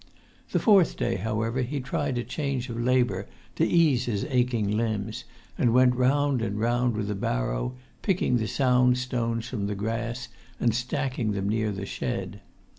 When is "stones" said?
8.97-9.47